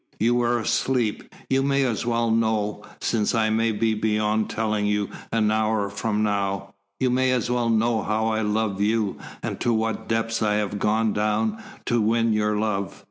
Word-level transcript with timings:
You 0.19 0.33
were 0.33 0.57
asleep. 0.57 1.31
You 1.47 1.61
may 1.61 1.83
as 1.83 2.07
well 2.07 2.31
know, 2.31 2.83
since 2.99 3.35
I 3.35 3.51
may 3.51 3.71
be 3.71 3.93
beyond 3.93 4.49
telling 4.49 4.87
you 4.87 5.11
an 5.31 5.51
hour 5.51 5.91
from 5.91 6.23
now. 6.23 6.73
You 6.99 7.11
may 7.11 7.29
as 7.29 7.51
well 7.51 7.69
know 7.69 8.01
how 8.01 8.25
I 8.29 8.41
love 8.41 8.81
you, 8.81 9.19
and 9.43 9.59
to 9.59 9.71
what 9.71 10.07
depths 10.07 10.41
I 10.41 10.55
have 10.55 10.79
gone 10.79 11.13
down 11.13 11.61
to 11.85 12.01
win 12.01 12.33
your 12.33 12.57
love." 12.57 12.99